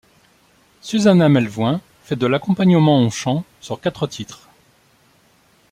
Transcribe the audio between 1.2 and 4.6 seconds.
Melvoin fait de l'accompagnement au chant sur quatre titres.